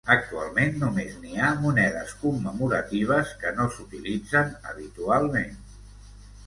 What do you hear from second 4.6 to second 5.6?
habitualment.